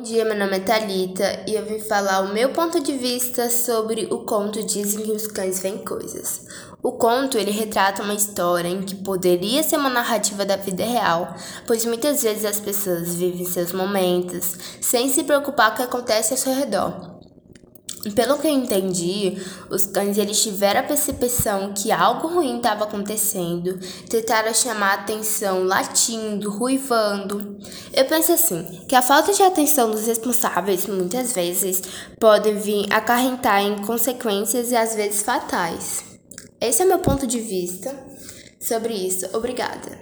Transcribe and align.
Bom 0.00 0.04
dia, 0.04 0.24
meu 0.24 0.34
nome 0.34 0.56
é 0.56 0.60
Thalita 0.60 1.44
e 1.46 1.54
eu 1.54 1.66
vim 1.66 1.78
falar 1.78 2.22
o 2.22 2.32
meu 2.32 2.54
ponto 2.54 2.82
de 2.82 2.96
vista 2.96 3.50
sobre 3.50 4.08
o 4.10 4.20
conto 4.20 4.64
Dizem 4.64 5.04
que 5.04 5.12
os 5.12 5.26
cães 5.26 5.60
veem 5.60 5.76
coisas. 5.76 6.46
O 6.82 6.92
conto 6.92 7.36
ele 7.36 7.50
retrata 7.50 8.02
uma 8.02 8.14
história 8.14 8.66
em 8.66 8.80
que 8.80 8.94
poderia 8.94 9.62
ser 9.62 9.76
uma 9.76 9.90
narrativa 9.90 10.42
da 10.46 10.56
vida 10.56 10.82
real, 10.82 11.34
pois 11.66 11.84
muitas 11.84 12.22
vezes 12.22 12.46
as 12.46 12.58
pessoas 12.58 13.14
vivem 13.14 13.44
seus 13.44 13.72
momentos 13.74 14.56
sem 14.80 15.10
se 15.10 15.22
preocupar 15.22 15.68
com 15.68 15.74
o 15.74 15.76
que 15.76 15.82
acontece 15.82 16.32
ao 16.32 16.38
seu 16.38 16.54
redor. 16.54 17.20
Pelo 18.14 18.38
que 18.38 18.46
eu 18.46 18.52
entendi, 18.52 19.36
os 19.68 19.84
cães 19.84 20.16
eles 20.16 20.42
tiveram 20.42 20.80
a 20.80 20.84
percepção 20.84 21.74
que 21.74 21.92
algo 21.92 22.28
ruim 22.28 22.56
estava 22.56 22.84
acontecendo, 22.84 23.78
tentaram 24.08 24.54
chamar 24.54 24.92
a 24.92 25.02
atenção 25.02 25.64
latindo, 25.64 26.50
ruivando. 26.50 27.58
Eu 28.00 28.06
penso 28.06 28.32
assim, 28.32 28.80
que 28.88 28.96
a 28.96 29.02
falta 29.02 29.30
de 29.30 29.42
atenção 29.42 29.90
dos 29.90 30.06
responsáveis 30.06 30.86
muitas 30.86 31.34
vezes 31.34 31.82
pode 32.18 32.50
vir 32.54 32.90
acarretar 32.90 33.60
em 33.62 33.76
consequências 33.84 34.70
e 34.70 34.74
às 34.74 34.94
vezes 34.94 35.22
fatais. 35.22 36.02
Esse 36.58 36.80
é 36.80 36.86
meu 36.86 37.00
ponto 37.00 37.26
de 37.26 37.38
vista 37.38 37.94
sobre 38.58 38.94
isso. 38.94 39.28
Obrigada. 39.36 39.98